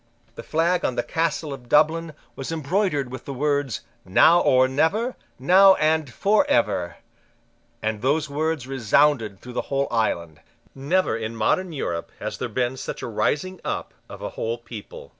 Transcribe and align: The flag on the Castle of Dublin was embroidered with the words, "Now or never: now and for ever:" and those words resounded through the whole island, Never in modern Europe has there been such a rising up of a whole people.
The 0.33 0.41
flag 0.41 0.83
on 0.83 0.95
the 0.95 1.03
Castle 1.03 1.53
of 1.53 1.69
Dublin 1.69 2.13
was 2.35 2.51
embroidered 2.51 3.11
with 3.11 3.25
the 3.25 3.35
words, 3.35 3.81
"Now 4.03 4.39
or 4.41 4.67
never: 4.67 5.15
now 5.37 5.75
and 5.75 6.11
for 6.11 6.43
ever:" 6.49 6.95
and 7.83 8.01
those 8.01 8.27
words 8.27 8.65
resounded 8.65 9.39
through 9.41 9.53
the 9.53 9.61
whole 9.69 9.87
island, 9.91 10.39
Never 10.73 11.15
in 11.15 11.35
modern 11.35 11.71
Europe 11.71 12.11
has 12.17 12.39
there 12.39 12.49
been 12.49 12.77
such 12.77 13.03
a 13.03 13.07
rising 13.07 13.61
up 13.63 13.93
of 14.09 14.23
a 14.23 14.29
whole 14.29 14.57
people. 14.57 15.09